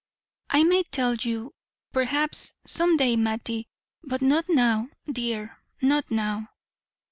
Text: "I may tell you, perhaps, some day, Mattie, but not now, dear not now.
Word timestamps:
"I 0.49 0.63
may 0.63 0.81
tell 0.81 1.13
you, 1.13 1.53
perhaps, 1.93 2.55
some 2.65 2.97
day, 2.97 3.15
Mattie, 3.15 3.67
but 4.01 4.23
not 4.23 4.45
now, 4.49 4.89
dear 5.11 5.59
not 5.79 6.09
now. 6.09 6.49